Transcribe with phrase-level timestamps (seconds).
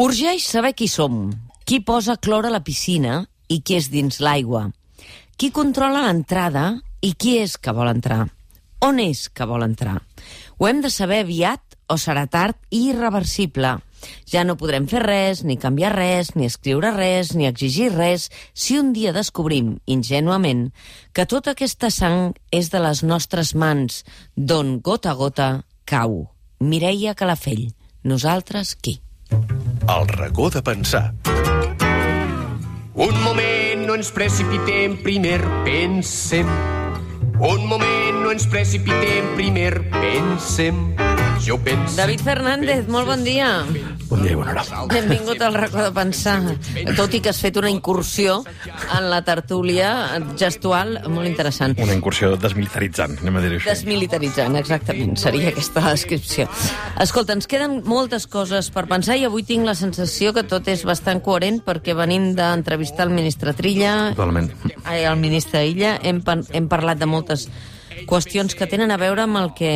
[0.00, 1.28] Urgeix saber qui som,
[1.68, 4.70] qui posa clor a la piscina i qui és dins l'aigua,
[5.36, 6.62] qui controla l'entrada
[7.04, 8.22] i qui és que vol entrar,
[8.80, 9.98] on és que vol entrar.
[10.56, 13.74] Ho hem de saber aviat o serà tard i irreversible.
[14.24, 18.80] Ja no podrem fer res, ni canviar res, ni escriure res, ni exigir res, si
[18.80, 20.70] un dia descobrim, ingenuament,
[21.12, 24.06] que tota aquesta sang és de les nostres mans,
[24.40, 25.54] d'on gota a gota
[25.84, 26.30] cau.
[26.64, 27.74] Mireia Calafell.
[28.08, 29.02] Nosaltres qui?
[29.88, 31.14] El racó de pensar.
[32.94, 36.46] Un moment, no ens precipitem, primer pensem.
[37.40, 40.84] Un moment, no ens precipitem, primer pensem.
[41.42, 41.96] Jo penso...
[41.96, 43.64] David Fernández, molt bon dia.
[44.06, 44.84] Bon dia i bona hora.
[44.92, 46.36] Benvingut al racó de pensar.
[46.94, 48.36] Tot i que has fet una incursió
[48.94, 51.74] en la tertúlia gestual molt interessant.
[51.82, 53.70] Una incursió desmilitaritzant, anem a dir-ho així.
[53.72, 56.46] Desmilitaritzant, exactament, seria aquesta la descripció.
[57.02, 60.86] Escolta, ens queden moltes coses per pensar i avui tinc la sensació que tot és
[60.86, 64.52] bastant coherent perquè venim d'entrevistar el ministre Trilla, Totalment.
[64.84, 67.48] ai, el ministre Illa, hem, hem parlat de moltes
[68.08, 69.72] qüestions que tenen a veure amb el que,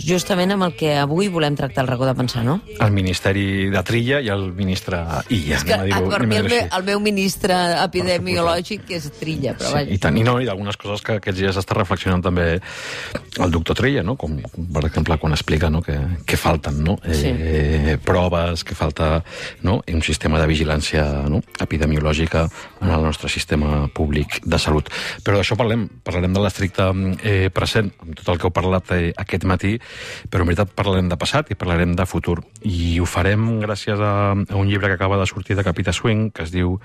[0.00, 2.58] justament amb el que avui volem tractar al racó de pensar, no?
[2.80, 5.58] El Ministeri de Trilla i el ministre Illa.
[5.58, 5.92] És que a mi
[6.38, 6.60] el, així.
[6.78, 9.92] el meu ministre epidemiològic és Trilla, però Sí, vaja.
[9.92, 13.78] I tant, i no, i d'algunes coses que aquests dies està reflexionant també el doctor
[13.78, 14.16] Trilla, no?
[14.20, 14.38] com
[14.72, 15.82] per exemple quan explica no?
[15.82, 16.96] que, que falten no?
[17.04, 19.22] eh, proves, que falta
[19.62, 19.80] no?
[19.92, 21.42] un sistema de vigilància no?
[21.60, 22.46] epidemiològica
[22.86, 24.88] en el nostre sistema públic de salut.
[25.26, 26.86] Però d'això parlem, parlarem de l'estricte
[27.22, 29.74] eh, present, amb tot el que heu parlat eh, aquest matí,
[30.30, 32.38] però en veritat parlarem de passat i parlarem de futur.
[32.62, 36.30] I ho farem gràcies a, a un llibre que acaba de sortir de Capita Swing,
[36.30, 36.78] que es diu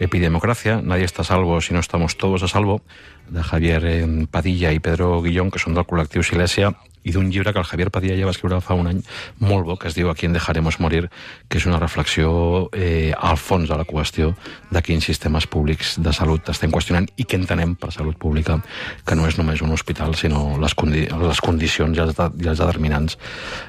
[0.00, 2.82] Epidemocracia, nadie está a salvo si no estamos todos a salvo,
[3.30, 6.74] de Javier eh, Padilla i Pedro Guillón, que són del col·lectiu Silèsia,
[7.06, 9.00] i d'un llibre que el Javier Padilla ja va escriure fa un any
[9.38, 11.06] molt bo, que es diu A quién dejaremos morir,
[11.48, 14.32] que és una reflexió eh, al fons de la qüestió
[14.70, 18.58] de quins sistemes públics de salut estem qüestionant i què entenem per salut pública,
[19.06, 22.62] que no és només un hospital, sinó les, condi les condicions i els, i els
[22.62, 23.18] determinants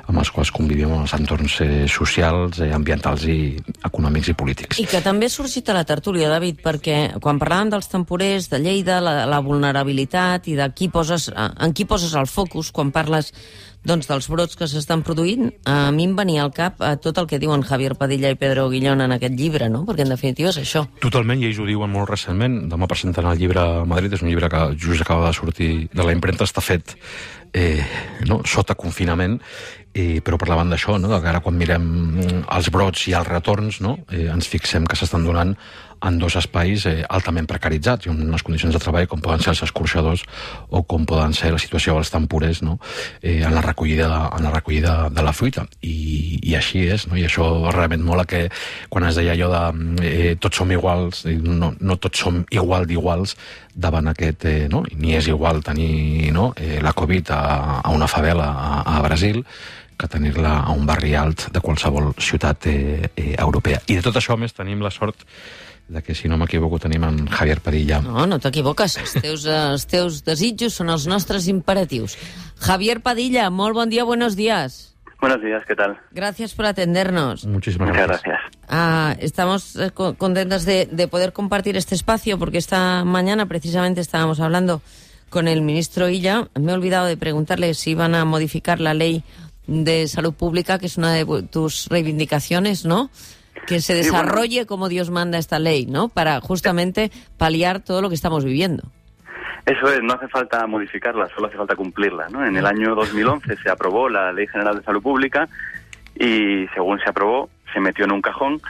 [0.08, 3.38] amb els quals convivim en els entorns eh, socials, eh, ambientals i
[3.86, 4.82] econòmics i polítics.
[4.82, 8.62] I que també ha sorgit a la tertúlia, David, perquè quan parlàvem dels temporers, de
[8.64, 13.27] Lleida, la, la vulnerabilitat i de qui poses, en qui poses el focus quan parles
[13.88, 17.30] doncs, dels brots que s'estan produint, a mi em venia al cap a tot el
[17.30, 19.86] que diuen Javier Padilla i Pedro Guillón en aquest llibre, no?
[19.88, 20.84] Perquè en definitiva és això.
[21.04, 22.60] Totalment, i ells ho diuen molt recentment.
[22.72, 26.04] Demà presenten el llibre a Madrid, és un llibre que just acaba de sortir de
[26.04, 26.98] la impremta, està fet
[27.54, 27.84] eh,
[28.28, 29.40] no, sota confinament,
[29.98, 31.90] eh, però parlaven d'això, no, que ara quan mirem
[32.46, 35.58] els brots i els retorns, no, eh, ens fixem que s'estan donant
[36.02, 39.64] en dos espais eh, altament precaritzats i unes condicions de treball com poden ser els
[39.66, 40.24] escorxadors
[40.70, 42.78] o com poden ser la situació dels temporers no?
[43.22, 45.66] eh, en la recollida, en la recollida de la fruita.
[45.82, 47.18] I, i així és, no?
[47.18, 48.46] i això realment mola que
[48.94, 52.86] quan es deia allò de eh, tots som iguals, i no, no tots som igual
[52.90, 53.36] d'iguals
[53.74, 54.84] davant aquest, eh, no?
[54.90, 56.52] I ni és igual tenir no?
[56.58, 57.42] eh, la Covid a,
[57.82, 59.44] a una favela a, a Brasil
[59.98, 63.82] que tenir-la a un barri alt de qualsevol ciutat eh, eh, europea.
[63.88, 65.24] I de tot això, a més, tenim la sort
[65.88, 68.02] de que, si no m'equivoco, tenim en Javier Padilla.
[68.04, 68.98] No, no t'equivoques.
[69.00, 72.18] Els teus, els teus desitjos són els nostres imperatius.
[72.60, 74.94] Javier Padilla, molt bon dia, buenos días.
[75.20, 75.98] Buenos días, ¿qué tal?
[76.12, 77.46] Gracias por atendernos.
[77.46, 78.36] Muchísimas Muchas gracias.
[78.38, 78.62] gracias.
[78.70, 84.02] Ah, estamos eh, co- contentas de, de poder compartir este espacio porque esta mañana precisamente
[84.02, 84.82] estábamos hablando
[85.30, 86.50] con el ministro Illa.
[86.54, 89.24] Me he olvidado de preguntarle si iban a modificar la ley
[89.68, 93.10] de salud pública, que es una de tus reivindicaciones, ¿no?
[93.68, 94.24] Que se Sí, bueno.
[94.24, 96.10] desarrolle como Dios manda esta ley, ¿no?
[96.10, 98.84] Para justamente paliar todo lo que estamos viviendo.
[99.66, 102.30] Eso es, no hace falta modificarla, solo hace falta cumplirla.
[102.30, 102.46] ¿no?
[102.46, 105.50] En el año 2011 se aprobó la Ley General de Salud Pública
[106.16, 108.62] y según se aprobó, se metió en un cajón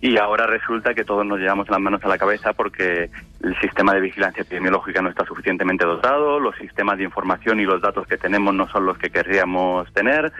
[0.00, 3.10] y ahora resulta que todos nos llevamos las manos a la cabeza porque
[3.42, 7.80] el sistema de vigilancia epidemiológica no está suficientemente dotado, los sistemas de información y los
[7.80, 10.32] datos que tenemos no son los que querríamos tener,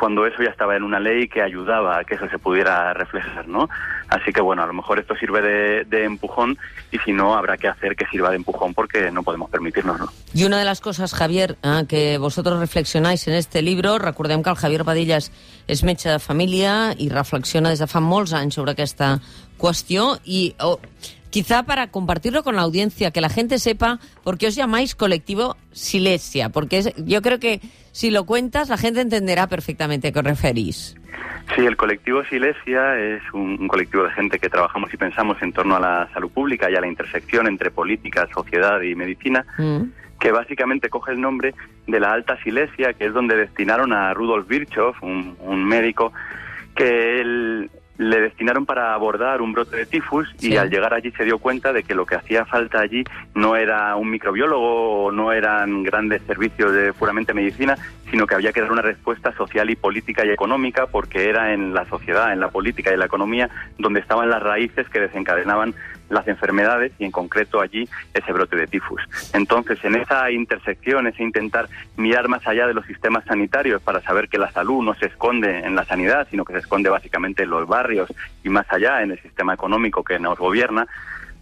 [0.00, 3.46] cuando eso ya estaba en una ley que ayudaba a que eso se pudiera reflejar,
[3.46, 3.68] ¿no?
[4.08, 6.56] Así que bueno, a lo mejor esto sirve de, de empujón
[6.90, 10.08] y si no, habrá que hacer que sirva de empujón porque no podemos permitirnoslo.
[10.32, 14.50] Y una de las cosas, Javier, ah, que vosotros reflexionáis en este libro, recordem que
[14.50, 15.28] el Javier Padilla és,
[15.68, 19.18] és metge de família i reflexiona des de fa molts anys sobre aquesta
[19.60, 20.78] qüestió i oh,
[21.30, 25.56] quizá para compartirlo con la audiencia, que la gente sepa por qué os llamáis colectivo
[25.72, 27.60] Silesia, porque es- yo creo que
[27.92, 30.96] si lo cuentas la gente entenderá perfectamente a qué os referís.
[31.56, 35.52] Sí, el colectivo Silesia es un, un colectivo de gente que trabajamos y pensamos en
[35.52, 39.82] torno a la salud pública y a la intersección entre política, sociedad y medicina, Mm.
[40.20, 41.54] que básicamente coge el nombre
[41.86, 46.12] de la Alta Silesia, que es donde destinaron a Rudolf Virchow, un, un médico,
[46.76, 50.54] que él le destinaron para abordar un brote de tifus Sí.
[50.54, 53.04] y al llegar allí se dio cuenta de que lo que hacía falta allí
[53.34, 57.76] no era un microbiólogo o no eran grandes servicios de puramente medicina,
[58.10, 61.74] sino que había que dar una respuesta social y política y económica porque era en
[61.74, 65.74] la sociedad, en la política y en la economía donde estaban las raíces que desencadenaban
[66.10, 69.00] las enfermedades y en concreto allí ese brote de tifus.
[69.32, 74.28] Entonces, en esa intersección, ese intentar mirar más allá de los sistemas sanitarios para saber
[74.28, 77.50] que la salud no se esconde en la sanidad, sino que se esconde básicamente en
[77.50, 78.12] los barrios
[78.44, 80.86] y más allá en el sistema económico que nos gobierna,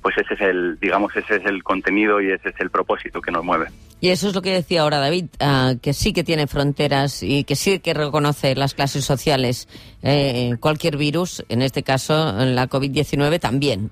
[0.03, 3.33] pues ese es el, digamos, ese es el contenido y ese es el propósito que
[3.33, 3.67] nos mueve.
[4.01, 7.43] Y eso es lo que decía ahora David, ah, que sí que tiene fronteras y
[7.45, 9.69] que sí que reconoce las clases sociales.
[10.03, 13.91] Eh, cualquier virus, en este caso la COVID-19 también.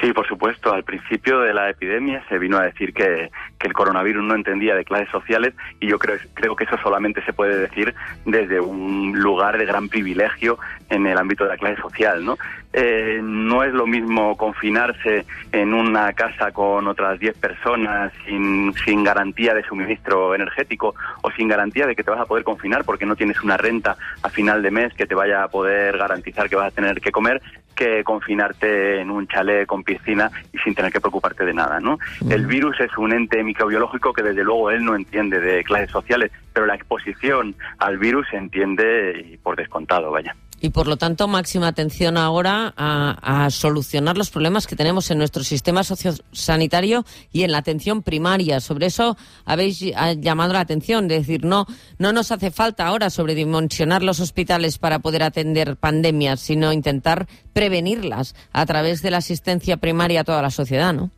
[0.00, 0.72] Sí, por supuesto.
[0.72, 4.74] Al principio de la epidemia se vino a decir que, que el coronavirus no entendía
[4.74, 7.94] de clases sociales y yo creo, creo que eso solamente se puede decir
[8.24, 10.58] desde un lugar de gran privilegio
[10.88, 12.38] en el ámbito de la clase social, ¿no?
[12.72, 19.02] Eh, no es lo mismo confinarse en una casa con otras 10 personas sin, sin
[19.02, 23.06] garantía de suministro energético o sin garantía de que te vas a poder confinar porque
[23.06, 26.56] no tienes una renta a final de mes que te vaya a poder garantizar que
[26.56, 27.40] vas a tener que comer
[27.78, 31.96] que confinarte en un chalet con piscina y sin tener que preocuparte de nada, ¿no?
[32.28, 36.30] El virus es un ente microbiológico que desde luego él no entiende de clases sociales,
[36.52, 40.36] pero la exposición al virus se entiende por descontado, vaya.
[40.60, 45.44] Y por lo tanto, máxima atención ahora a, solucionar los problemas que tenemos en nuestro
[45.44, 48.60] sistema sociosanitario y en la atención primaria.
[48.60, 49.78] Sobre eso habéis
[50.18, 51.66] llamado la atención, de decir, no,
[51.98, 58.34] no nos hace falta ahora sobredimensionar los hospitales para poder atender pandemias, sino intentar prevenirlas
[58.52, 61.12] a través de la asistencia primaria a toda la sociedad, ¿no?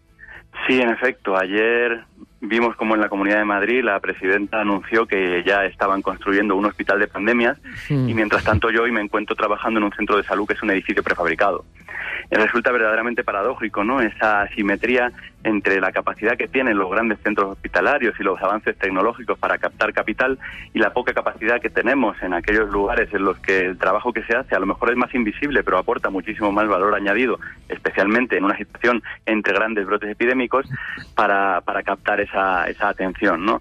[0.66, 1.36] Sí, en efecto.
[1.36, 2.04] Ayer
[2.40, 6.64] vimos como en la Comunidad de Madrid la presidenta anunció que ya estaban construyendo un
[6.66, 7.58] hospital de pandemias
[7.88, 8.08] Mm.
[8.08, 10.62] y mientras tanto yo hoy me encuentro trabajando en un centro de salud que es
[10.62, 11.64] un edificio prefabricado.
[12.30, 14.00] Resulta verdaderamente paradójico, ¿no?
[14.00, 15.10] Esa asimetría
[15.42, 19.92] entre la capacidad que tienen los grandes centros hospitalarios y los avances tecnológicos para captar
[19.92, 20.38] capital
[20.72, 24.22] y la poca capacidad que tenemos en aquellos lugares en los que el trabajo que
[24.24, 27.38] se hace a lo mejor es más invisible, pero aporta muchísimo más valor añadido,
[27.68, 30.66] especialmente en una situación entre grandes brotes epidémicos,
[31.14, 33.60] para, para captar esa, esa atención, ¿no?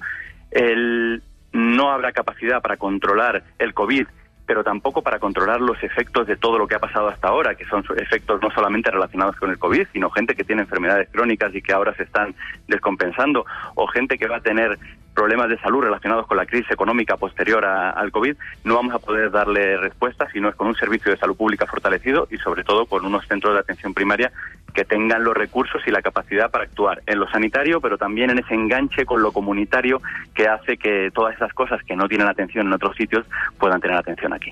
[0.52, 1.22] El,
[1.52, 4.08] no habrá capacidad para controlar el COVID
[4.50, 7.66] pero tampoco para controlar los efectos de todo lo que ha pasado hasta ahora, que
[7.66, 11.62] son efectos no solamente relacionados con el COVID, sino gente que tiene enfermedades crónicas y
[11.62, 12.34] que ahora se están
[12.68, 14.80] descompensando, o gente que va a tener
[15.20, 19.00] problemas de salud relacionados con la crisis económica posterior a- al COVID, no vamos a
[19.00, 22.64] poder darle respuesta si no es con un servicio de salud pública fortalecido y sobre
[22.64, 24.32] todo con unos centros de atención primaria
[24.74, 28.40] que tengan los recursos y la capacidad para actuar en lo sanitario, pero también en
[28.40, 30.02] ese enganche con lo comunitario
[30.34, 33.26] que hace que todas esas cosas que no tienen atención en otros sitios
[33.58, 34.52] puedan tener atención aquí.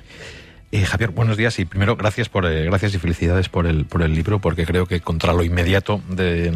[0.73, 4.01] Eh, Javier, buenos días y primero gracias por eh, gracias y felicidades por el por
[4.01, 6.51] el libro porque creo que contra lo inmediato de,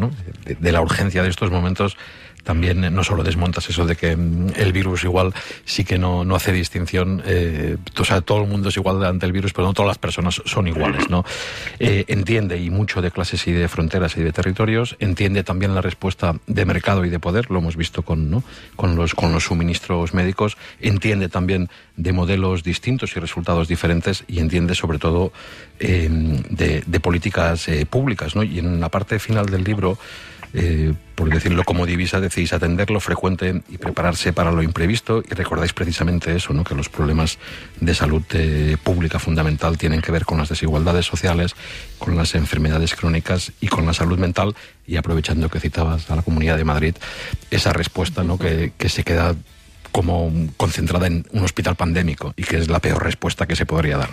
[0.60, 1.96] de la urgencia de estos momentos
[2.42, 5.32] también eh, no solo desmontas eso de que mm, el virus igual
[5.64, 9.26] sí que no, no hace distinción, eh, o sea, todo el mundo es igual ante
[9.26, 11.24] el virus, pero no todas las personas son iguales, ¿no?
[11.78, 15.80] Eh, entiende y mucho de clases y de fronteras y de territorios, entiende también la
[15.80, 18.44] respuesta de mercado y de poder, lo hemos visto con, ¿no?
[18.76, 24.38] con, los, con los suministros médicos, entiende también de modelos distintos y resultados diferentes y
[24.38, 25.32] entiende sobre todo
[25.80, 26.08] eh,
[26.50, 28.42] de, de políticas eh, públicas, ¿no?
[28.42, 29.98] Y en la parte final del libro
[30.54, 35.34] eh, por decirlo como divisa, decís atender lo frecuente y prepararse para lo imprevisto y
[35.34, 36.64] recordáis precisamente eso, ¿no?
[36.64, 37.38] que los problemas
[37.80, 41.54] de salud eh, pública fundamental tienen que ver con las desigualdades sociales,
[41.98, 44.54] con las enfermedades crónicas y con la salud mental
[44.86, 46.96] y aprovechando que citabas a la Comunidad de Madrid,
[47.50, 48.38] esa respuesta ¿no?
[48.38, 49.34] que, se queda
[49.90, 53.96] como concentrada en un hospital pandémico y que es la peor respuesta que se podría
[53.96, 54.10] dar.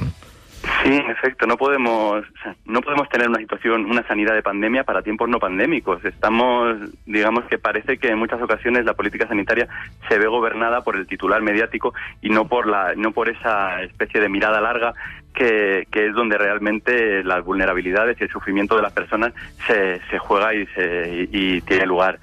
[0.62, 2.24] Sí, en efecto, no podemos,
[2.66, 6.04] no podemos tener una situación, una sanidad de pandemia para tiempos no pandémicos.
[6.04, 9.68] Estamos, digamos que parece que en muchas ocasiones la política sanitaria
[10.08, 14.20] se ve gobernada por el titular mediático y no por la, no por esa especie
[14.20, 14.94] de mirada larga
[15.34, 19.34] que, que es donde realmente las vulnerabilidades y el sufrimiento de las personas
[19.66, 22.20] se, se juega y, se, y, y tiene lugar.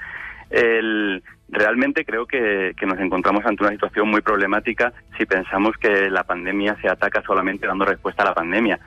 [0.50, 6.10] El, realmente creo que, que, nos encontramos ante una situación muy problemática si pensamos que
[6.10, 8.78] la pandemia se ataca solamente dando respuesta a la pandemia.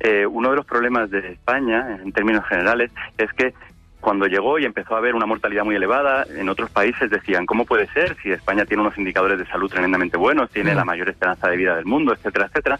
[0.00, 3.54] Eh, uno de los problemas de España, en términos generales, es que
[4.00, 7.64] cuando llegó y empezó a haber una mortalidad muy elevada, en otros países decían, ¿cómo
[7.64, 11.48] puede ser si España tiene unos indicadores de salud tremendamente buenos, tiene la mayor esperanza
[11.48, 12.78] de vida del mundo, etcétera, etcétera?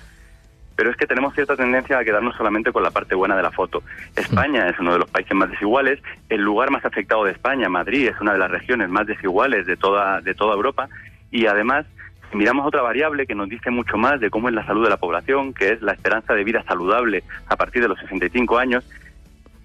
[0.76, 3.50] Pero es que tenemos cierta tendencia a quedarnos solamente con la parte buena de la
[3.50, 3.82] foto.
[4.14, 8.08] España es uno de los países más desiguales, el lugar más afectado de España, Madrid,
[8.08, 10.88] es una de las regiones más desiguales de toda, de toda Europa
[11.30, 11.86] y además
[12.32, 14.98] miramos otra variable que nos dice mucho más de cómo es la salud de la
[14.98, 18.84] población, que es la esperanza de vida saludable a partir de los 65 años,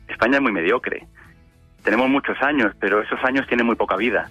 [0.08, 1.06] España es muy mediocre.
[1.84, 4.30] Tenemos muchos años, pero esos años tienen muy poca vida.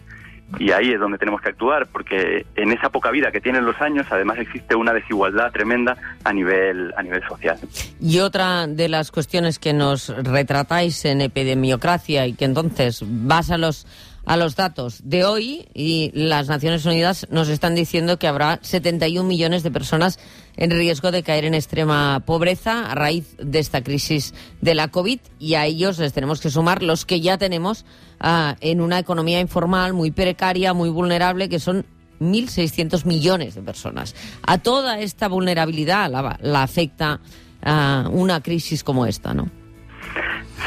[0.59, 3.81] Y ahí es donde tenemos que actuar, porque en esa poca vida que tienen los
[3.81, 7.59] años, además existe una desigualdad tremenda a nivel, a nivel social.
[8.01, 13.59] Y otra de las cuestiones que nos retratáis en epidemiocracia y que entonces vas a
[13.59, 13.87] los
[14.25, 19.27] a los datos de hoy y las Naciones Unidas nos están diciendo que habrá 71
[19.29, 20.19] millones de personas
[20.57, 25.21] en riesgo de caer en extrema pobreza a raíz de esta crisis de la COVID
[25.39, 27.85] y a ellos les tenemos que sumar los que ya tenemos
[28.23, 31.87] uh, en una economía informal muy precaria, muy vulnerable, que son
[32.21, 34.15] 1.600 millones de personas.
[34.43, 37.21] A toda esta vulnerabilidad la, la afecta
[37.65, 39.60] uh, una crisis como esta, ¿no?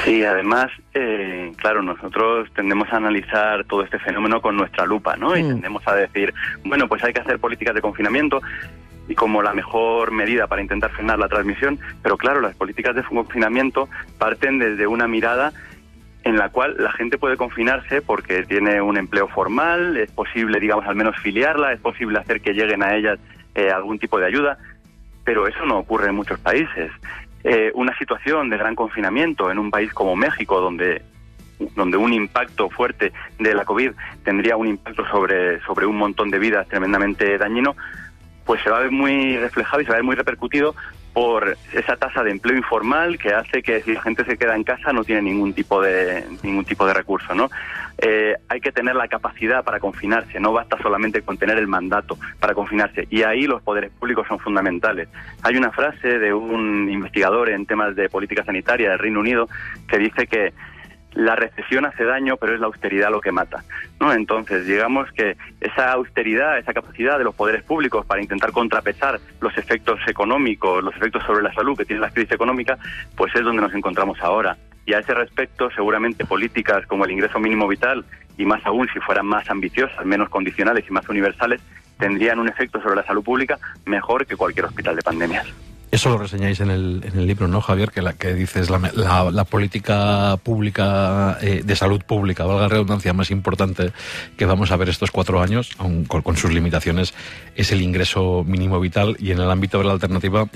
[0.04, 5.36] Sí, además, eh, claro, nosotros tendemos a analizar todo este fenómeno con nuestra lupa, ¿no?
[5.38, 5.48] Y Mm.
[5.50, 6.34] tendemos a decir,
[6.66, 8.42] bueno, pues hay que hacer políticas de confinamiento
[9.08, 13.04] y como la mejor medida para intentar frenar la transmisión, pero claro, las políticas de
[13.04, 15.52] confinamiento parten desde una mirada
[16.24, 20.86] en la cual la gente puede confinarse porque tiene un empleo formal, es posible, digamos,
[20.88, 23.20] al menos filiarla, es posible hacer que lleguen a ellas
[23.56, 24.58] eh, algún tipo de ayuda,
[25.26, 26.92] pero eso no ocurre en muchos países.
[27.44, 31.02] Eh, una situación de gran confinamiento en un país como México, donde
[31.76, 33.92] donde un impacto fuerte de la COVID
[34.24, 37.76] tendría un impacto sobre, sobre un montón de vidas tremendamente dañino,
[38.46, 40.76] pues se va a ver muy reflejado y se va a ver muy repercutido
[41.14, 44.64] por esa tasa de empleo informal que hace que si la gente se queda en
[44.64, 47.50] casa no tiene ningún tipo de ningún tipo de recurso, ¿no?
[48.00, 52.18] Eh, hay que tener la capacidad para confinarse, no basta solamente con tener el mandato
[52.40, 55.08] para confinarse y ahí los poderes públicos son fundamentales.
[55.44, 59.48] Hay una frase de un investigador en temas de política sanitaria del Reino Unido
[59.88, 60.54] que dice que
[61.14, 63.64] la recesión hace daño, pero es la austeridad lo que mata.
[64.00, 64.14] ¿no?
[64.14, 69.58] Entonces, digamos que esa austeridad, esa capacidad de los poderes públicos para intentar contrapesar los
[69.58, 72.78] efectos económicos, los efectos sobre la salud que tiene la crisis económica,
[73.16, 74.58] pues es donde nos encontramos ahora.
[74.86, 78.04] Y a ese respecto, seguramente políticas como el ingreso mínimo vital,
[78.38, 81.62] y más aún si fueran más ambiciosas, menos condicionales y más universales,
[81.98, 85.48] tendrían un efecto sobre la salud pública mejor que cualquier hospital de pandemias.
[85.94, 87.92] Eso lo reseñáis en el, en el libro, ¿no, Javier?
[87.92, 93.30] Que la que dices la, política pública eh, de salud pública, valga la redundancia, más
[93.30, 93.92] importante
[94.36, 97.14] que vamos a ver estos cuatro años, aun con, con, sus limitaciones,
[97.56, 100.48] es el ingreso mínimo vital y en el ámbito de la alternativa,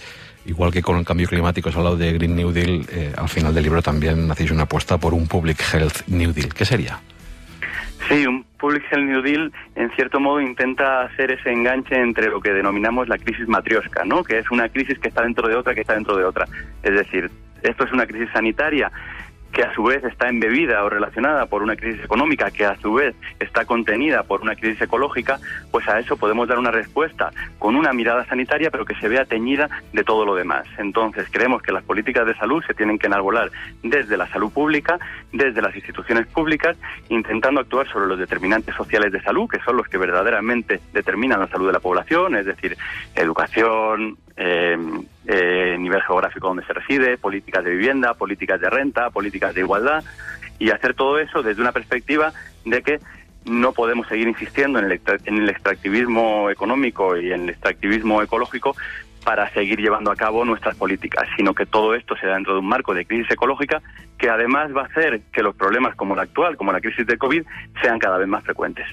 [0.48, 3.29] igual que con el cambio climático, se ha hablado de Green New Deal, eh, al
[3.29, 6.51] final del libro también hacéis una apuesta por un Public Health New Deal.
[6.51, 7.00] ¿Qué sería?
[8.08, 12.39] Sí, un Public Health New Deal, en cierto modo, intenta hacer ese enganche entre lo
[12.39, 14.24] que denominamos la crisis matrioska, ¿no?
[14.24, 16.48] Que es una crisis que está dentro de otra, que está dentro de otra.
[16.84, 17.30] Es decir,
[17.63, 18.92] esto es una crisis sanitaria
[19.58, 22.94] que a su vez está embebida o relacionada por una crisis económica, que a su
[22.94, 25.40] vez está contenida por una crisis ecológica,
[25.72, 29.26] pues a eso podemos dar una respuesta con una mirada sanitaria, pero que se vea
[29.26, 30.68] teñida de todo lo demás.
[30.78, 33.50] Entonces, creemos que las políticas de salud se tienen que enarbolar
[33.82, 35.00] desde la salud pública,
[35.34, 36.78] desde las instituciones públicas,
[37.10, 41.48] intentando actuar sobre los determinantes sociales de salud, que son los que verdaderamente determinan la
[41.48, 42.78] salud de la población, es decir,
[43.16, 44.78] educación, eh,
[45.27, 50.03] eh, nivel geográfico donde se reside, políticas de vivienda, políticas de renta, políticas de igualdad,
[50.57, 52.34] y hacer todo eso desde una perspectiva
[52.65, 53.00] de que
[53.46, 58.75] no podemos seguir insistiendo en el, en el extractivismo económico y en el extractivismo ecológico
[59.24, 62.60] para seguir llevando a cabo nuestras políticas, sino que todo esto se da dentro de
[62.60, 63.81] un marco de crisis ecológica
[64.17, 67.17] que además va a hacer que los problemas como el actual, como la crisis de
[67.17, 67.43] COVID,
[67.81, 68.88] sean cada vez más frecuentes.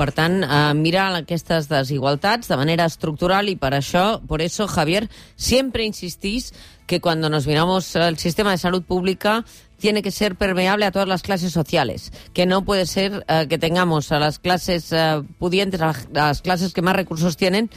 [0.00, 5.10] Per tant, eh, mirar aquestes desigualtats de manera estructural y para això, por eso, Javier,
[5.36, 6.54] siempre insistís
[6.86, 9.44] que cuando nos miramos el sistema de salud pública
[9.78, 13.58] tiene que ser permeable a todas las clases sociales, que no puede ser eh, que
[13.58, 17.68] tengamos a las clases eh, pudientes, a las clases que más recursos tienen,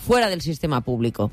[0.00, 1.30] fuera del sistema público.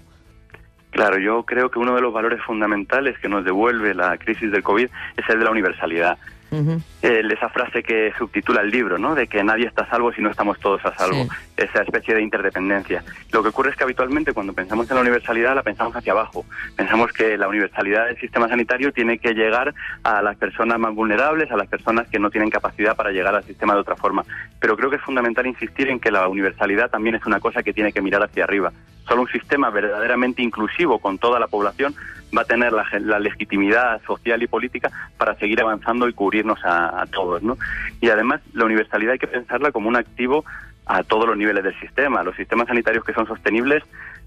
[0.91, 4.61] Claro, yo creo que uno de los valores fundamentales que nos devuelve la crisis del
[4.61, 4.85] COVID
[5.17, 6.17] es el de la universalidad.
[6.49, 6.81] Uh -huh.
[7.01, 9.15] esa frase que subtitula el libro, ¿no?
[9.15, 11.23] De que nadie está a salvo si no estamos todos a salvo.
[11.23, 11.29] Sí.
[11.57, 13.03] Esa especie de interdependencia.
[13.31, 16.45] Lo que ocurre es que habitualmente cuando pensamos en la universalidad la pensamos hacia abajo.
[16.75, 19.73] Pensamos que la universalidad del sistema sanitario tiene que llegar
[20.03, 23.43] a las personas más vulnerables, a las personas que no tienen capacidad para llegar al
[23.43, 24.23] sistema de otra forma.
[24.59, 27.73] Pero creo que es fundamental insistir en que la universalidad también es una cosa que
[27.73, 28.71] tiene que mirar hacia arriba.
[29.07, 31.95] Solo un sistema verdaderamente inclusivo con toda la población
[32.35, 37.41] va a tener la, legitimidad social y política para seguir avanzando y cubrirnos a, todos,
[37.41, 37.57] ¿no?
[38.01, 40.43] Y además la universalidad hay que pensarla como un activo
[40.85, 42.23] a todos los niveles del sistema.
[42.23, 43.83] Los sistemas sanitarios que son sostenibles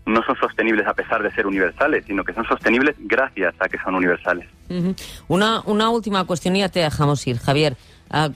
[0.06, 3.78] no son sostenibles a pesar de ser universales, sino que son sostenibles gracias a que
[3.78, 4.48] son universales.
[5.28, 7.76] Una, una última cuestión y ya te dejamos ir, Javier.
[8.12, 8.30] ¿A,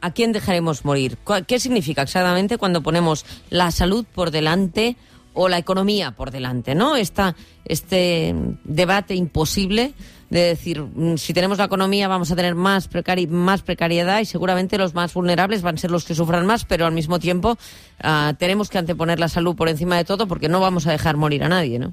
[0.00, 1.16] a, quién dejaremos morir?
[1.22, 4.96] ¿Cu- ¿Qué significa exactamente cuando ponemos la salud por delante
[5.34, 6.74] o la economía por delante?
[6.74, 6.96] ¿no?
[6.96, 9.92] Esta, este debate imposible
[10.30, 14.24] de decir, mm, si tenemos la economía vamos a tener más, precari más precariedad y
[14.24, 17.58] seguramente los más vulnerables van a ser los que sufran más, pero al mismo tiempo
[18.02, 21.16] ah, tenemos que anteponer la salud por encima de todo porque no vamos a dejar
[21.16, 21.92] morir a nadie, ¿no?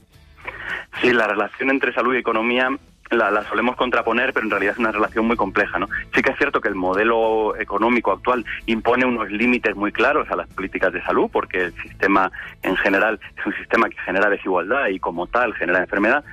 [1.02, 2.70] Sí, la relación entre salud y economía
[3.12, 5.88] la, la solemos contraponer, pero en realidad es una relación muy compleja, ¿no?
[6.15, 10.36] Sí que es cierto que el modelo económico actual impone unos límites muy claros a
[10.36, 12.32] las políticas de salud, porque el sistema
[12.63, 16.24] en general es un sistema que genera desigualdad y como tal genera enfermedad,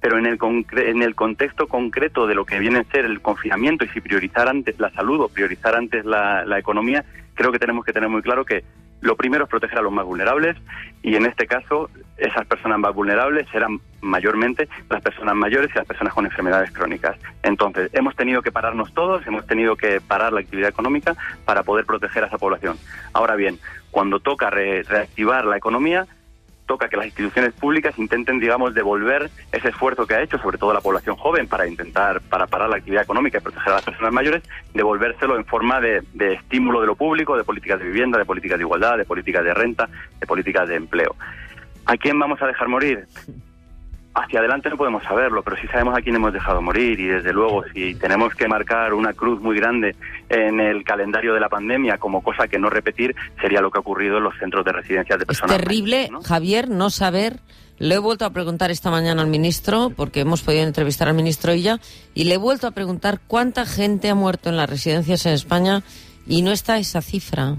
[0.00, 0.38] pero en el,
[0.76, 4.48] en el contexto concreto de lo que viene a ser el confinamiento y si priorizar
[4.48, 8.44] antes la salud o priorizar antes la economía, creo que tenemos que tener muy claro
[8.44, 8.62] que
[9.00, 10.56] lo primero es proteger a los más vulnerables
[11.02, 15.86] y en este caso esas personas más vulnerables serán mayormente las personas mayores y las
[15.86, 17.16] personas con enfermedades crónicas.
[17.42, 21.84] Entonces, hemos tenido que pararnos todos, hemos tenido que parar la actividad económica para poder
[21.84, 22.76] proteger a esa población.
[23.12, 23.58] Ahora bien,
[23.90, 26.06] cuando toca re- reactivar la economía,
[26.66, 30.72] toca que las instituciones públicas intenten, digamos, devolver ese esfuerzo que ha hecho, sobre todo
[30.72, 34.12] la población joven, para intentar, para parar la actividad económica y proteger a las personas
[34.12, 34.42] mayores,
[34.74, 38.58] devolvérselo en forma de, de estímulo de lo público, de políticas de vivienda, de políticas
[38.58, 39.88] de igualdad, de políticas de renta,
[40.20, 41.16] de políticas de empleo.
[41.86, 43.06] ¿A quién vamos a dejar morir?
[44.18, 47.34] Hacia adelante no podemos saberlo, pero sí sabemos a quién hemos dejado morir y desde
[47.34, 49.94] luego si tenemos que marcar una cruz muy grande
[50.30, 53.82] en el calendario de la pandemia como cosa que no repetir sería lo que ha
[53.82, 56.22] ocurrido en los centros de residencias de Es personas terrible, mayores, ¿no?
[56.22, 57.40] Javier, no saber.
[57.78, 61.52] Le he vuelto a preguntar esta mañana al ministro, porque hemos podido entrevistar al ministro
[61.52, 61.78] Illa,
[62.14, 65.82] y le he vuelto a preguntar cuánta gente ha muerto en las residencias en España
[66.26, 67.56] y no está esa cifra.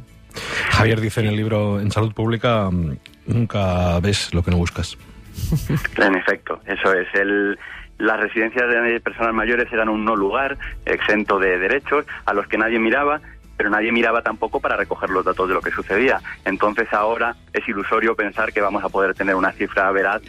[0.71, 2.97] Javier dice en el libro En Salud Pública, mm,
[3.27, 4.97] nunca ves lo que no buscas.
[5.97, 7.07] En efecto, eso es.
[7.13, 7.57] El,
[7.97, 12.57] las residencias de personas mayores eran un no lugar, exento de derechos, a los que
[12.57, 13.21] nadie miraba,
[13.57, 16.21] pero nadie miraba tampoco para recoger los datos de lo que sucedía.
[16.45, 20.21] Entonces ahora es ilusorio pensar que vamos a poder tener una cifra veraz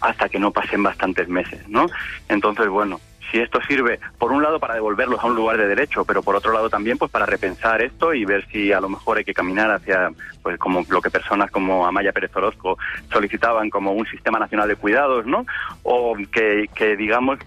[0.00, 1.86] hasta que no pasen bastantes meses, ¿no?
[2.28, 6.04] Entonces, bueno, si esto sirve, por un lado, para devolverlos a un lugar de derecho,
[6.04, 9.18] pero por otro lado también, pues para repensar esto y ver si a lo mejor
[9.18, 10.10] hay que caminar hacia,
[10.42, 12.78] pues como lo que personas como Amaya Pérez Orozco
[13.12, 15.44] solicitaban como un sistema nacional de cuidados, ¿no?
[15.82, 17.38] O que, que digamos,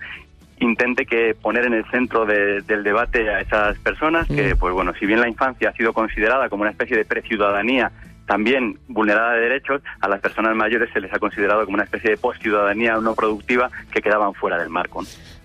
[0.59, 4.93] intente que poner en el centro de- del debate a esas personas que, pues bueno,
[4.99, 7.91] si bien la infancia ha sido considerada como una especie de preciudadanía
[8.27, 12.11] también vulnerada de derechos, a las personas mayores se les ha considerado como una especie
[12.11, 15.01] de postciudadanía no productiva que quedaban fuera del marco.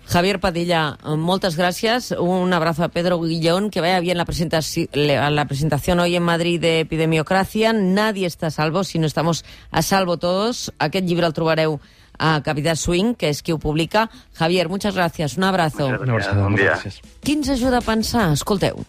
[0.07, 2.11] Javier Padilla, muchas gracias.
[2.11, 3.69] Un abrazo a Pedro Guillón.
[3.71, 7.73] Que vaya bien la, presentaci- la presentación hoy en Madrid de Epidemiocracia.
[7.73, 10.71] Nadie está a salvo si no estamos a salvo todos.
[10.79, 11.79] Aquest llibre el trobareu
[12.17, 14.09] a Capital Swing, que és qui ho publica.
[14.33, 15.35] Javier, muchas gracias.
[15.37, 15.89] Un abrazo.
[15.89, 16.75] Muchas Una abraçada, Bon moltes dia.
[16.75, 17.01] gràcies.
[17.21, 18.31] Qui ens ajuda a pensar?
[18.31, 18.85] Escolteu.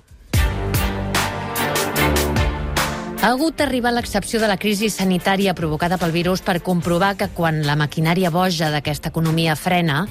[3.22, 7.64] Ha hagut d'arribar l'excepció de la crisi sanitària provocada pel virus per comprovar que quan
[7.66, 10.05] la maquinària boja d'aquesta economia frena,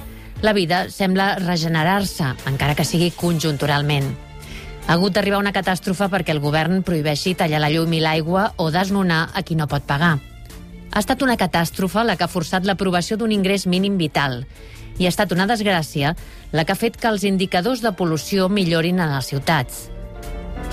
[0.46, 4.14] la vida sembla regenerar-se, encara que sigui conjunturalment.
[4.86, 8.70] Ha hagut d'arribar una catàstrofe perquè el govern prohibeixi tallar la llum i l'aigua o
[8.72, 10.20] desnonar a qui no pot pagar.
[10.94, 14.46] Ha estat una catàstrofe la que ha forçat l'aprovació d'un ingrés mínim vital
[15.00, 16.14] i ha estat una desgràcia
[16.54, 19.90] la que ha fet que els indicadors de pol·lució millorin en les ciutats.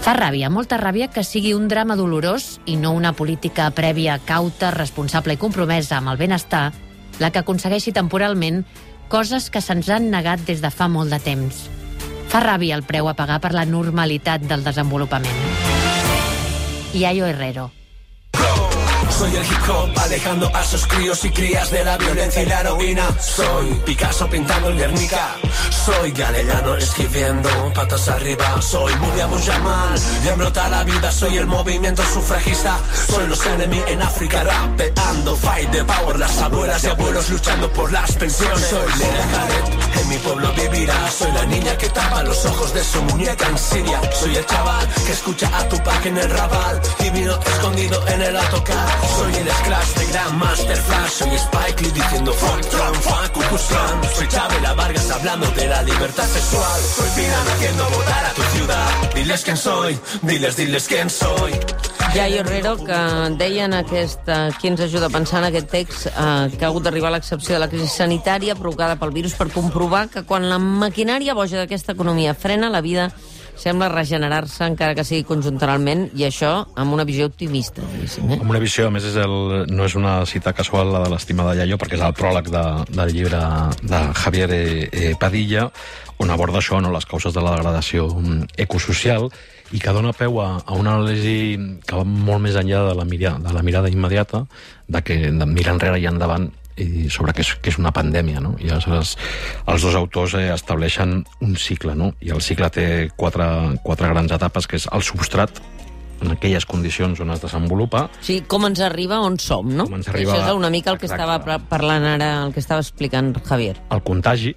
[0.02, 4.70] Fa ràbia, molta ràbia, que sigui un drama dolorós i no una política prèvia, cauta,
[4.74, 6.72] responsable i compromesa amb el benestar
[7.20, 8.64] la que aconsegueixi temporalment
[9.12, 11.66] coses que se'ns han negat des de fa molt de temps.
[12.32, 15.44] Fa ràbia el preu a pagar per la normalitat del desenvolupament.
[16.96, 17.68] Iaio Herrero.
[19.18, 22.60] Soy el hip hop alejando a esos críos y crías de la violencia y la
[22.60, 23.08] heroína.
[23.20, 25.36] Soy Picasso pintando el Guernica.
[25.84, 28.60] Soy Galellano escribiendo patas arriba.
[28.62, 31.12] Soy Mubia Bujamal y en brota la vida.
[31.12, 32.78] Soy el movimiento sufragista.
[33.08, 35.36] Soy los enemigos en África rapeando.
[35.36, 38.66] Fight the power, las abuelas y abuelos luchando por las pensiones.
[38.66, 40.10] Soy Lena Khaled,
[42.44, 44.00] ojos de su muñeca en Siria.
[44.12, 48.36] Soy el chaval que escucha a Tupac en el rabal y vino escondido en el
[48.36, 48.88] autocar.
[49.16, 51.10] Soy el Scratch de Grandmaster Flash.
[51.10, 54.00] Soy Spike Lee diciendo fuck Trump, fuck Ku Klux Klan.
[54.16, 56.80] Soy Chabela Vargas hablando de la libertad sexual.
[56.96, 59.12] Soy Piran haciendo votar a tu ciudad.
[59.14, 61.52] Diles quién soy, diles, diles quién soy.
[62.12, 62.96] Iaio Herrero, que
[63.40, 66.68] deia en aquest, eh, qui ens ajuda a pensar en aquest text eh, que ha
[66.68, 70.44] hagut d'arribar a l'excepció de la crisi sanitària provocada pel virus per comprovar que quan
[70.50, 73.06] la maquinària boja d'aquesta economia frena, la vida
[73.56, 77.80] sembla regenerar-se, encara que sigui conjunturalment, i això amb una visió optimista.
[77.80, 78.04] Eh?
[78.36, 81.56] Amb una visió, a més, és el, no és una cita casual la de l'estimada
[81.56, 83.40] Iaio, perquè és el pròleg de, del llibre
[83.80, 85.70] de Javier eh, eh, Padilla,
[86.20, 89.30] on aborda això, no, les causes de la degradació mm, ecosocial,
[89.72, 93.04] i que dona peu a, a una anàlisi que va molt més enllà de la,
[93.08, 94.44] mirada, de la mirada immediata,
[94.88, 98.40] de que de mirar enrere i endavant i sobre què és, què és una pandèmia,
[98.40, 98.54] no?
[98.60, 99.16] I aleshores
[99.68, 102.14] els dos autors eh, estableixen un cicle, no?
[102.24, 103.44] I el cicle té quatre,
[103.84, 105.60] quatre grans etapes, que és el substrat,
[106.22, 109.84] en aquelles condicions on es desenvolupa, O sigui, com ens arriba on som, no?
[109.88, 111.24] Com ens arriba- Això és una mica el que Exacte.
[111.26, 113.76] estava par- parlant ara, el que estava explicant Javier.
[113.90, 114.54] el contagi,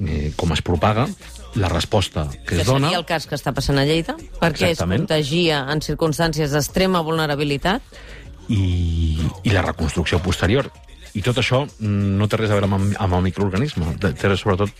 [0.00, 1.06] eh, com es propaga,
[1.54, 2.88] la resposta que, Que es dona...
[2.88, 5.06] seria el cas que està passant a Lleida, perquè es Exactament.
[5.06, 7.82] contagia en circumstàncies d'extrema vulnerabilitat.
[8.48, 10.70] i, i la reconstrucció posterior.
[11.16, 14.70] I tot això no té res a veure amb, amb el microorganisme, té té sobretot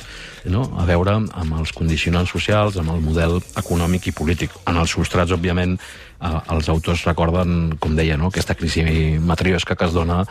[0.49, 4.53] no, a veure amb els condicionants socials, amb el model econòmic i polític.
[4.69, 5.79] En els substrats, òbviament,
[6.21, 8.85] eh, els autors recorden, com deia, no, aquesta crisi
[9.21, 10.23] matriosca que es dona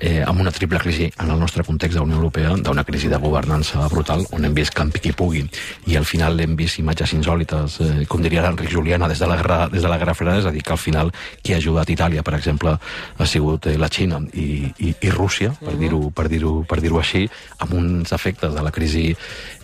[0.00, 3.08] eh, amb una triple crisi en el nostre context de la Unió Europea, d'una crisi
[3.12, 5.44] de governança brutal, on hem vist que en piqui pugui,
[5.86, 9.36] i al final hem vist imatges insòlites, eh, com diria l'Enric Juliana, des de la
[9.36, 11.90] guerra, des de la guerra freda, és a dir, que al final qui ha ajudat
[11.90, 12.76] Itàlia, per exemple,
[13.16, 17.00] ha sigut eh, la Xina i, i, i Rússia, per dir-ho per dir-ho per dir-ho
[17.00, 17.26] així,
[17.62, 19.08] amb uns efectes de la crisi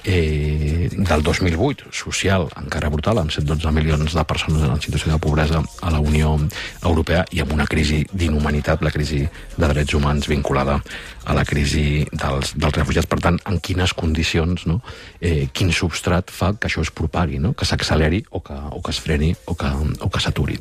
[0.04, 5.62] eh, del 2008, social, encara brutal, amb 112 milions de persones en situació de pobresa
[5.80, 6.34] a la Unió
[6.82, 10.80] Europea i amb una crisi d'inhumanitat, la crisi de drets humans vinculada
[11.24, 13.06] a la crisi dels, dels refugiats.
[13.06, 14.80] Per tant, en quines condicions, no?
[15.20, 17.54] eh, quin substrat fa que això es propagui, no?
[17.54, 20.58] que s'acceleri o, que, o que es freni o que, o que s'aturi.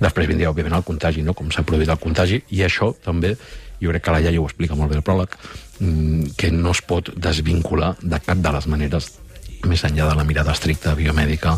[0.00, 1.34] Després vindria, òbviament, el contagi, no?
[1.34, 3.36] com s'ha produït el contagi, i això també,
[3.82, 5.34] jo crec que la Iaia ho explica molt bé el pròleg,
[5.78, 9.08] que no es pot desvincular de cap de les maneres,
[9.66, 11.56] més enllà de la mirada estricta biomèdica,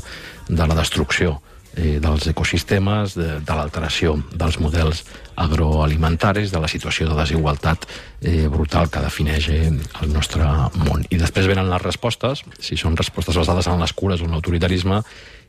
[0.49, 1.39] de la destrucció
[1.77, 5.05] eh, dels ecosistemes, de, de l'alteració dels models
[5.41, 7.87] agroalimentaris, de la situació de desigualtat
[8.21, 10.47] eh, brutal que defineix eh, el nostre
[10.85, 11.05] món.
[11.11, 15.03] I després venen les respostes, si són respostes basades en les cures o en l'autoritarisme,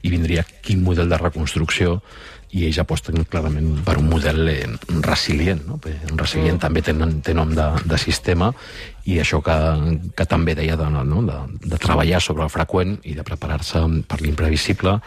[0.06, 2.00] i vindria quin model de reconstrucció
[2.56, 4.68] i ells aposten clarament per un model eh,
[5.04, 5.66] resilient.
[5.68, 5.80] No?
[5.82, 6.94] Un resilient també té,
[7.26, 8.52] té nom de, de sistema
[9.12, 9.56] i això que,
[10.16, 11.24] que també deia de, no?
[11.26, 15.00] de, de treballar sobre el freqüent i de preparar-se per l'imprevisible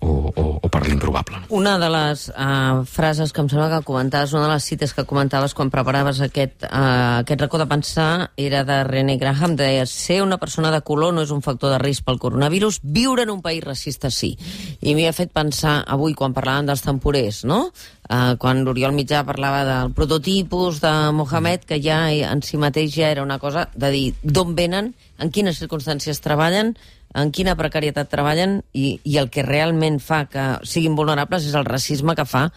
[0.00, 1.38] o, o, o per l'improbable.
[1.54, 5.06] Una de les uh, frases que em sembla que comentaves, una de les cites que
[5.08, 10.22] comentaves quan preparaves aquest, uh, aquest racó de pensar era de René Graham, deia ser
[10.22, 13.42] una persona de color no és un factor de risc pel coronavirus, viure en un
[13.42, 14.34] país racista sí.
[14.80, 17.68] I m'hi ha fet pensar avui quan parlàvem dels temporers, no?
[18.04, 23.08] Uh, quan l'Oriol Mitjà parlava del prototipus de Mohamed, que ja en si mateix ja
[23.14, 26.74] era una cosa de dir d'on venen, en quines circumstàncies treballen,
[27.14, 31.68] en quina precarietat treballen i, i el que realment fa que siguin vulnerables és el
[31.68, 32.48] racisme que fa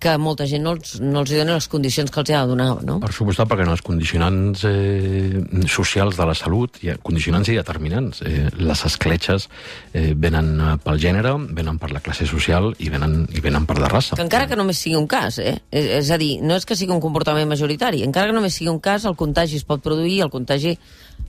[0.00, 2.70] que molta gent no els, no els dona les condicions que els ha de donar,
[2.88, 2.96] no?
[3.02, 7.58] Per suposat, perquè no, els condicionants eh, socials de la salut, hi ha condicionants i
[7.58, 8.22] determinants.
[8.24, 9.50] Eh, les escletxes
[9.92, 13.76] eh, venen eh, pel gènere, venen per la classe social i venen, i venen per
[13.76, 14.16] la raça.
[14.16, 15.58] Que encara que només sigui un cas, eh?
[15.68, 18.72] És, és a dir, no és que sigui un comportament majoritari, encara que només sigui
[18.72, 20.78] un cas, el contagi es pot produir el contagi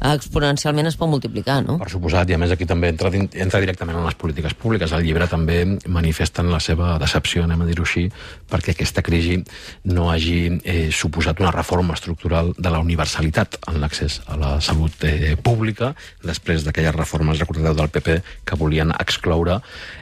[0.01, 1.77] exponencialment es pot multiplicar, no?
[1.81, 4.93] Per suposat, i a més aquí també entra, entra directament en les polítiques públiques.
[4.97, 8.07] El llibre també manifesten la seva decepció, anem a dir-ho així,
[8.49, 9.37] perquè aquesta crisi
[9.93, 15.05] no hagi eh, suposat una reforma estructural de la universalitat en l'accés a la salut
[15.05, 15.93] eh, pública,
[16.25, 19.61] després d'aquelles reformes, recordeu, del PP, que volien excloure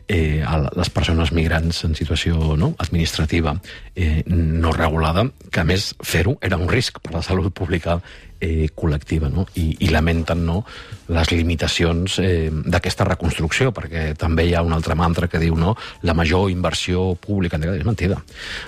[0.09, 3.55] eh, a les persones migrants en situació no, administrativa
[3.95, 8.01] eh, no regulada, que a més fer-ho era un risc per la salut pública
[8.39, 9.45] eh, col·lectiva, no?
[9.59, 10.63] I, i lamenten no,
[11.11, 15.75] les limitacions eh, d'aquesta reconstrucció, perquè també hi ha un altre mantra que diu no,
[16.07, 18.19] la major inversió pública, és mentida.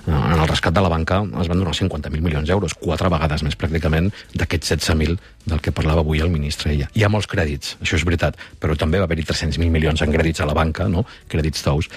[0.05, 3.43] Eh, En el rescat de la banca es van donar 50.000 milions d'euros, quatre vegades
[3.47, 6.73] més pràcticament d'aquests 16.000 del que parlava avui el ministre.
[6.75, 6.89] Ella.
[6.93, 10.43] Hi ha molts crèdits, això és veritat, però també va haver-hi 300.000 milions en crèdits
[10.43, 11.05] a la banca, no?
[11.31, 11.89] Crèdits tous,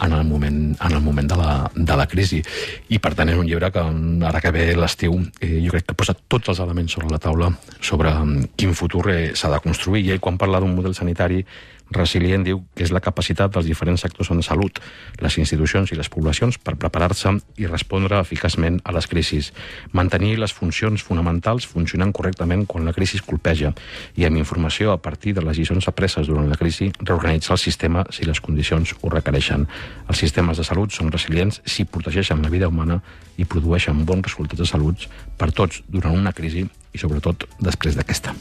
[0.00, 2.40] en el moment, en el moment de, la, de la crisi.
[2.88, 3.82] I, per tant, és un llibre que,
[4.26, 7.50] ara que ve l'estiu, eh, jo crec que posa tots els elements sobre la taula
[7.80, 10.06] sobre mm, quin futur eh, s'ha de construir.
[10.06, 11.44] I ell, quan parla d'un model sanitari
[11.90, 14.78] resilient, diu que és la capacitat dels diferents sectors en salut,
[15.20, 19.50] les institucions i les poblacions per preparar-se i respondre eficaçment a les crisis,
[19.92, 23.72] mantenir les funcions fonamentals funcionant correctament quan la crisi colpeja
[24.16, 28.04] i amb informació a partir de les lliçons apreses durant la crisi reorganitzar el sistema
[28.10, 29.66] si les condicions ho requereixen.
[30.08, 33.00] Els sistemes de salut són resilients si protegeixen la vida humana
[33.36, 35.06] i produeixen bons resultats de salut
[35.38, 38.34] per tots durant una crisi i sobretot després d'aquesta.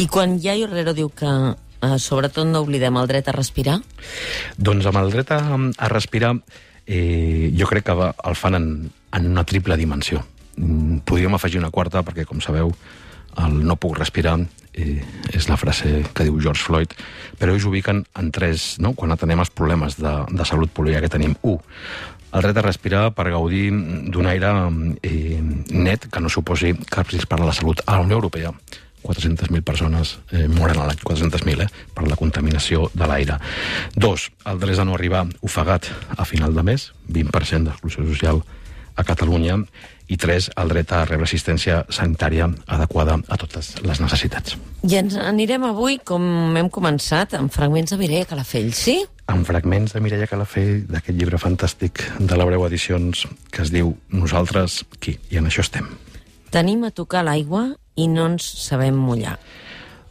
[0.00, 1.28] I quan Yayo Herrero diu que
[1.82, 3.80] eh, sobretot no oblidem el dret a respirar?
[4.56, 6.34] Doncs amb el dret a, a respirar,
[6.86, 8.70] eh, jo crec que va, el fan en,
[9.16, 10.24] en una triple dimensió.
[10.56, 12.72] Mm, Podríem afegir una quarta, perquè, com sabeu,
[13.40, 14.36] el no puc respirar
[14.74, 15.00] eh,
[15.32, 16.94] és la frase que diu George Floyd,
[17.38, 18.94] però ells ubiquen en tres, no?
[18.98, 21.36] quan atenem els problemes de, de salut pública que tenim.
[21.42, 21.60] Un,
[22.30, 23.70] el dret a respirar per gaudir
[24.14, 24.50] d'un aire
[25.02, 25.40] eh,
[25.74, 27.82] net que no suposi cap risc per a la salut.
[27.86, 28.52] A la Unió Europea,
[29.02, 33.38] 400.000 persones eh, moren a l'any, 400.000, eh, per la contaminació de l'aire.
[33.94, 38.44] Dos, el dret a no arribar ofegat a final de mes, 20% d'exclusió social
[38.96, 39.60] a Catalunya,
[40.10, 44.56] i tres, el dret a rebre assistència sanitària adequada a totes les necessitats.
[44.82, 48.98] I ens anirem avui, com hem començat, amb fragments de Mireia Calafell, sí?
[49.30, 54.82] amb fragments de Mireia Calafell d'aquest llibre fantàstic de l'Abreu Edicions que es diu Nosaltres
[54.98, 55.20] qui?
[55.30, 55.86] I en això estem.
[56.50, 59.38] Tenim a tocar l'aigua i no ens sabem mullar.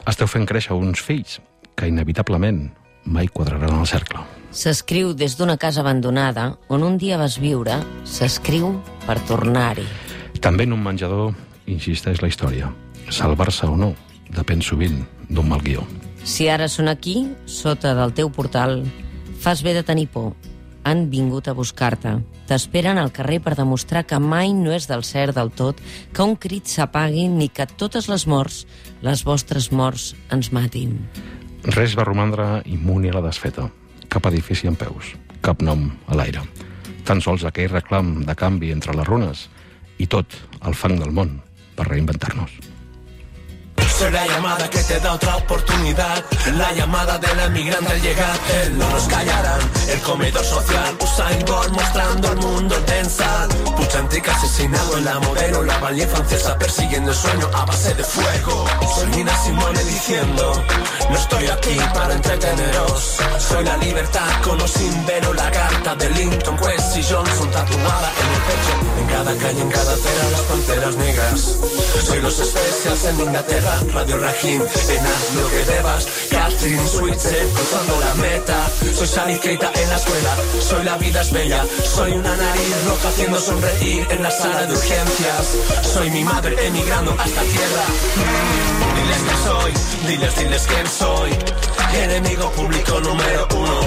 [0.09, 1.39] Esteu fent créixer uns fills
[1.77, 2.67] que inevitablement
[3.05, 4.23] mai quadraran el cercle.
[4.51, 8.73] S'escriu des d'una casa abandonada on un dia vas viure, s'escriu
[9.05, 9.85] per tornar-hi.
[10.41, 11.35] També en un menjador
[11.69, 12.71] insisteix la història.
[13.09, 13.93] Salvar-se o no
[14.33, 15.85] depèn sovint d'un mal guió.
[16.23, 18.83] Si ara són aquí, sota del teu portal,
[19.39, 20.33] fas bé de tenir por.
[20.89, 22.15] Han vingut a buscar-te.
[22.49, 25.77] T'esperen al carrer per demostrar que mai no és del cert del tot,
[26.13, 28.63] que un crit s'apagui ni que totes les morts,
[29.05, 30.95] les vostres morts, ens matin.
[31.75, 33.67] Res va romandre immuni a la desfeta.
[34.09, 35.13] Cap edifici en peus,
[35.45, 36.41] cap nom a l'aire.
[37.05, 39.45] Tan sols aquell reclam de canvi entre les runes
[40.01, 41.37] i tot el fang del món
[41.77, 42.68] per reinventar-nos.
[43.99, 46.23] Soy la llamada que te da otra oportunidad.
[46.55, 48.39] La llamada de la emigrante al llegar.
[48.63, 49.59] El no nos callarán.
[49.89, 50.97] El comedor social.
[51.01, 53.49] Usain Bolt mostrando al mundo el pensar.
[53.75, 55.63] Puchantica asesinado en la modelo.
[55.63, 58.65] La valle francesa persiguiendo el sueño a base de fuego.
[58.95, 60.63] Soy Nina Simone diciendo.
[61.09, 63.17] No estoy aquí para entreteneros.
[63.37, 65.33] Soy la libertad con o sin velo.
[65.33, 69.01] La carta de Lincoln, West y Johnson tatuada en el pecho.
[69.01, 71.57] En cada calle, en cada acera, las panteras negras.
[72.05, 73.88] Soy los especiales en Inglaterra.
[73.93, 76.07] Radio Rajim, en haz lo que debas.
[76.29, 78.69] Catherine Switzer cruzando la meta.
[78.93, 80.35] Soy Keita en la escuela.
[80.61, 81.65] Soy la vida es bella.
[81.83, 85.57] Soy una nariz roja haciendo sonreír en la sala de urgencias.
[85.93, 87.85] Soy mi madre emigrando hasta tierra.
[88.95, 89.73] Diles que soy,
[90.07, 91.31] diles, diles quién soy.
[91.93, 93.79] Enemigo público número uno.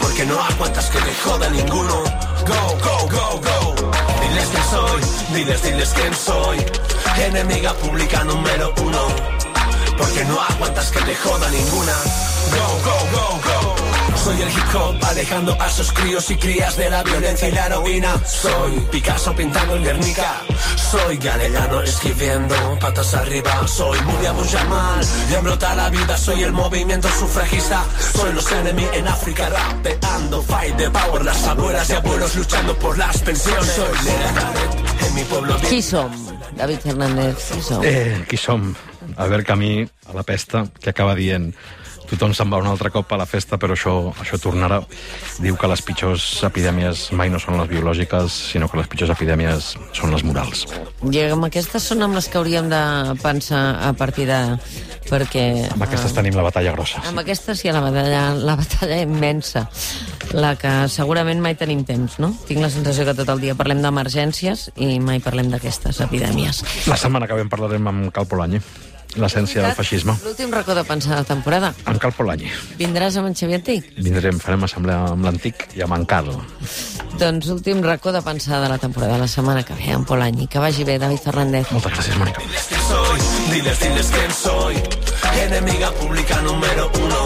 [0.00, 2.04] Porque no aguantas que te joda ninguno.
[2.46, 3.90] Go, go, go, go.
[4.20, 6.58] Diles que soy, diles, diles quién soy.
[7.18, 9.06] Enemiga pública número uno.
[9.96, 11.92] Porque no aguantas que te joda ninguna.
[12.52, 13.85] Go, go, go, go.
[14.26, 17.66] Soy el hip hop alejando a esos críos y crías de la violencia y la
[17.66, 18.18] heroína.
[18.26, 20.42] Soy Picasso pintando en Guernica.
[20.74, 23.68] Soy Galellano escribiendo patas arriba.
[23.68, 25.06] Soy muy Abu Jamal.
[25.30, 27.84] Ya brota la vida, soy el movimiento sufragista.
[28.16, 30.42] Soy los enemigos en África rapeando.
[30.42, 33.64] Fight the power, las abuelas y abuelos luchando por las pensiones.
[33.64, 35.56] Soy Garrett en mi pueblo.
[35.68, 36.10] Qui som,
[36.56, 37.52] David Fernández?
[37.54, 37.80] Qui som?
[37.84, 38.74] Eh, som?
[39.18, 41.54] Albert Camí, a la pesta, que acaba dient
[42.10, 44.80] tothom se'n va un altre cop a la festa, però això, això tornarà.
[45.42, 49.74] Diu que les pitjors epidèmies mai no són les biològiques, sinó que les pitjors epidèmies
[49.96, 50.66] són les morals.
[51.10, 52.82] I amb aquestes són amb les que hauríem de
[53.22, 54.40] pensar a partir de...
[55.10, 55.46] perquè...
[55.74, 57.02] Amb aquestes tenim la batalla grossa.
[57.10, 59.66] Amb aquestes sí, la batalla, la batalla immensa,
[60.36, 62.32] la que segurament mai tenim temps, no?
[62.48, 66.64] Tinc la sensació que tot el dia parlem d'emergències i mai parlem d'aquestes epidèmies.
[66.90, 68.62] La setmana que ve en parlarem amb Cal Polanyi,
[69.20, 70.16] l'essència del feixisme.
[70.24, 71.72] L'últim racó de pensar de la temporada.
[71.84, 72.50] Amb Cal Polanyi.
[72.80, 73.88] Vindràs amb en Xavier Antic?
[73.98, 76.30] Vindrem, farem assemblea amb l'antic i amb en Cal.
[77.16, 80.48] Doncs últim racó de pensar de la temporada, la setmana que ve, amb Polanyi.
[80.52, 81.72] Que vagi bé, David Fernández.
[81.72, 82.44] Moltes gràcies, Mònica.
[82.44, 83.20] Diles quién soy,
[83.52, 84.82] diles, diles quién soy.
[85.46, 87.22] Enemiga pública número uno.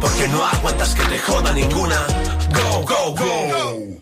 [0.00, 2.06] Porque no aguantas que te joda ninguna.
[2.54, 4.01] Go, go, go.